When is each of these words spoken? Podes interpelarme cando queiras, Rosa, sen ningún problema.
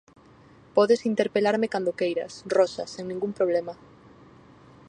Podes 0.77 1.01
interpelarme 1.11 1.71
cando 1.73 1.97
queiras, 1.99 2.33
Rosa, 2.55 2.83
sen 2.93 3.05
ningún 3.07 3.33
problema. 3.39 3.73